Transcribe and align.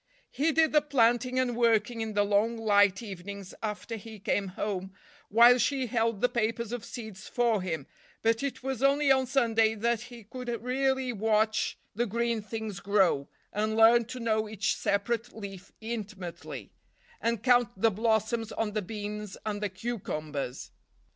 He 0.31 0.51
did 0.51 0.71
the 0.71 0.81
planting 0.81 1.37
and 1.37 1.55
working 1.55 2.01
in 2.01 2.13
the 2.13 2.23
long 2.25 2.57
light 2.57 3.03
evenings 3.03 3.53
after 3.61 3.97
he 3.97 4.17
came 4.17 4.47
home, 4.47 4.95
while 5.29 5.59
she 5.59 5.85
held 5.85 6.21
the 6.21 6.27
papers 6.27 6.71
of 6.71 6.83
seeds 6.83 7.27
for 7.27 7.61
him, 7.61 7.85
but 8.23 8.41
it 8.41 8.63
was 8.63 8.81
only 8.81 9.11
on 9.11 9.27
Sunday 9.27 9.75
that 9.75 10.01
he 10.01 10.23
could 10.23 10.47
really 10.63 11.13
watch 11.13 11.77
the 11.93 12.07
green 12.07 12.41
things 12.41 12.79
grow, 12.79 13.29
and 13.53 13.75
learn 13.77 14.05
to 14.05 14.19
know 14.19 14.49
each 14.49 14.75
separate 14.75 15.33
leaf 15.37 15.71
intimately, 15.81 16.71
and 17.21 17.43
count 17.43 17.69
the 17.79 17.91
blossoms 17.91 18.51
on 18.53 18.71
the 18.73 18.81
beans 18.81 19.37
and 19.45 19.61
the 19.61 19.69
cucumbers. 19.69 20.71